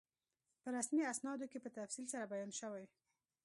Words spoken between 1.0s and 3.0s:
اسنادو کې په تفصیل سره بیان شوی.